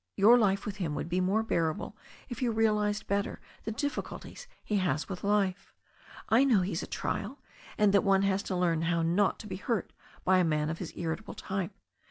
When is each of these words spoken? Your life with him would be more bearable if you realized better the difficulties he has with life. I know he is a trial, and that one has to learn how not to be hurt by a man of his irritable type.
Your 0.17 0.35
life 0.35 0.65
with 0.65 0.77
him 0.77 0.95
would 0.95 1.07
be 1.09 1.21
more 1.21 1.43
bearable 1.43 1.95
if 2.27 2.41
you 2.41 2.51
realized 2.51 3.05
better 3.05 3.39
the 3.65 3.71
difficulties 3.71 4.47
he 4.63 4.77
has 4.77 5.07
with 5.07 5.23
life. 5.23 5.75
I 6.27 6.43
know 6.43 6.61
he 6.61 6.71
is 6.71 6.81
a 6.81 6.87
trial, 6.87 7.39
and 7.77 7.93
that 7.93 8.03
one 8.03 8.23
has 8.23 8.41
to 8.49 8.55
learn 8.55 8.81
how 8.81 9.03
not 9.03 9.37
to 9.41 9.47
be 9.47 9.57
hurt 9.57 9.93
by 10.23 10.39
a 10.39 10.43
man 10.43 10.71
of 10.71 10.79
his 10.79 10.91
irritable 10.95 11.35
type. 11.35 11.73